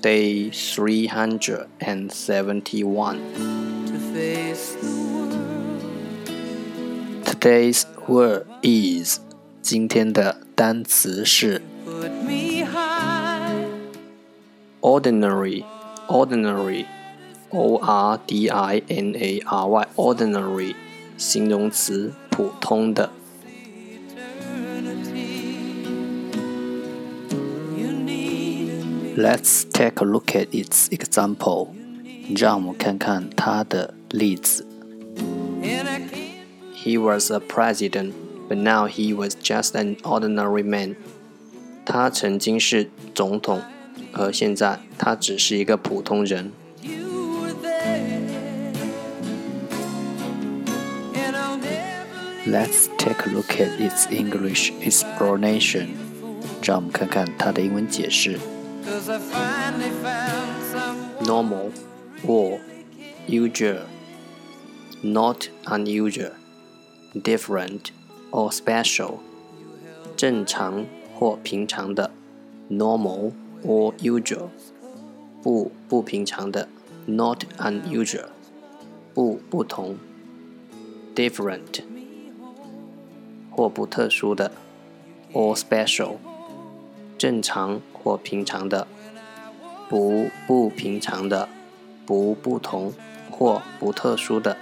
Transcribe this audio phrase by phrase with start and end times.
[0.00, 3.20] Day three hundred and seventy-one.
[7.24, 9.20] Today's word is
[9.62, 11.62] 今天的单词是
[14.80, 15.64] ordinary,
[16.08, 16.86] ordinary,
[17.50, 20.74] o r d i n a r y, ordinary
[21.16, 23.10] 形容词普通的。
[29.16, 31.68] Let's take a look at its example.
[32.36, 34.66] 让我们看看它的例子。
[36.74, 38.12] He was a president,
[38.48, 40.96] but now he was just an ordinary man.
[41.84, 43.62] 他曾经是总统，
[44.12, 46.52] 而现在他只是一个普通人。
[52.44, 55.88] Let's take a look at its English explanation.
[56.62, 58.38] 让我们看看它的英文解释。
[61.24, 61.72] normal
[62.26, 62.60] or
[63.26, 63.86] usual,
[65.02, 66.32] not unusual,
[67.14, 67.90] different
[68.30, 69.18] or special,
[70.16, 70.84] 正常
[71.14, 72.10] 或平常的
[72.70, 73.32] normal
[73.64, 74.48] or usual,
[75.42, 76.68] 不不平常的
[77.06, 78.28] not unusual,
[79.14, 79.96] 不不同
[81.14, 81.82] different
[83.50, 84.50] 或不特殊的
[85.32, 86.16] or special
[87.18, 88.86] 正常 或平常的，
[89.88, 91.48] 不不平常的，
[92.04, 92.92] 不不同
[93.30, 94.56] 或不特殊的。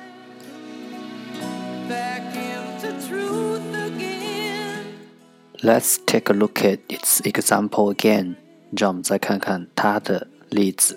[5.63, 8.37] Let's take a look at its example again。
[8.77, 10.97] 让我们再看看它的例子。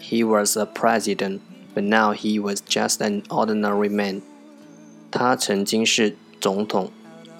[0.00, 1.40] He was a president,
[1.74, 4.22] but now he was just an ordinary man。
[5.10, 6.90] 他曾经是总统。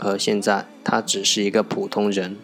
[0.04, 2.36] 而现在，他只是一个普通人。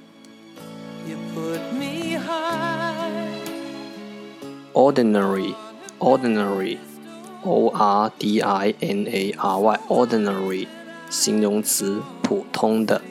[4.74, 5.54] Ordinary,
[6.00, 6.78] ordinary,
[7.44, 10.68] o r d i n a r y, ordinary，
[11.10, 13.02] 形容词，普通的。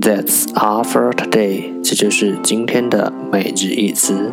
[0.00, 4.32] That's all for today，这就是今天的每日一词。